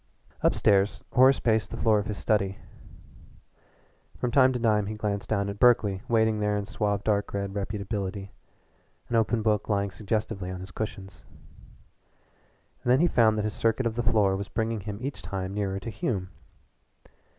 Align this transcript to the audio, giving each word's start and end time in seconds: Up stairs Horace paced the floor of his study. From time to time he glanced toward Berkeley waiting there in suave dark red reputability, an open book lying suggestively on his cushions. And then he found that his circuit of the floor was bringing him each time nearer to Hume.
Up 0.41 0.55
stairs 0.55 1.03
Horace 1.13 1.39
paced 1.39 1.69
the 1.69 1.77
floor 1.77 1.99
of 1.99 2.07
his 2.07 2.17
study. 2.17 2.57
From 4.17 4.31
time 4.31 4.51
to 4.51 4.57
time 4.59 4.87
he 4.87 4.95
glanced 4.95 5.29
toward 5.29 5.59
Berkeley 5.59 6.01
waiting 6.07 6.39
there 6.39 6.57
in 6.57 6.65
suave 6.65 7.03
dark 7.03 7.35
red 7.35 7.53
reputability, 7.53 8.31
an 9.09 9.15
open 9.15 9.43
book 9.43 9.69
lying 9.69 9.91
suggestively 9.91 10.49
on 10.49 10.59
his 10.59 10.71
cushions. 10.71 11.23
And 12.83 12.89
then 12.91 12.99
he 13.01 13.05
found 13.07 13.37
that 13.37 13.43
his 13.45 13.53
circuit 13.53 13.85
of 13.85 13.93
the 13.93 14.01
floor 14.01 14.35
was 14.35 14.47
bringing 14.49 14.79
him 14.81 14.97
each 15.03 15.21
time 15.21 15.53
nearer 15.53 15.79
to 15.79 15.91
Hume. 15.91 16.31